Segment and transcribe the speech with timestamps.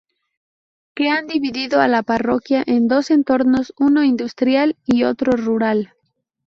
[0.95, 5.93] Que han dividido a la parroquia en dos entornos uno industrial y otro rural.